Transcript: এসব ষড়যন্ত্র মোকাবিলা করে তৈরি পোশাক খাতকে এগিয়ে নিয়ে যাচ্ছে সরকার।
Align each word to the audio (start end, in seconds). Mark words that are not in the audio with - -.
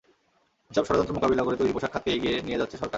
এসব 0.71 0.83
ষড়যন্ত্র 0.87 1.15
মোকাবিলা 1.17 1.43
করে 1.43 1.59
তৈরি 1.59 1.73
পোশাক 1.73 1.91
খাতকে 1.93 2.09
এগিয়ে 2.11 2.35
নিয়ে 2.45 2.59
যাচ্ছে 2.61 2.75
সরকার। 2.75 2.89